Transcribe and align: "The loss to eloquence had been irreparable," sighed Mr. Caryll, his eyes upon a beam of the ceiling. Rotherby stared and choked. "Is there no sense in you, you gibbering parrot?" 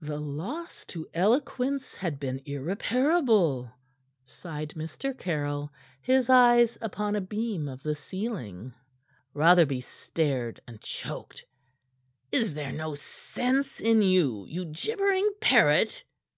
"The 0.00 0.18
loss 0.18 0.86
to 0.86 1.06
eloquence 1.12 1.94
had 1.94 2.18
been 2.18 2.40
irreparable," 2.46 3.70
sighed 4.24 4.70
Mr. 4.70 5.12
Caryll, 5.14 5.70
his 6.00 6.30
eyes 6.30 6.78
upon 6.80 7.14
a 7.14 7.20
beam 7.20 7.68
of 7.68 7.82
the 7.82 7.94
ceiling. 7.94 8.72
Rotherby 9.34 9.82
stared 9.82 10.60
and 10.66 10.80
choked. 10.80 11.44
"Is 12.32 12.54
there 12.54 12.72
no 12.72 12.94
sense 12.94 13.78
in 13.78 14.00
you, 14.00 14.46
you 14.48 14.64
gibbering 14.64 15.30
parrot?" 15.42 16.04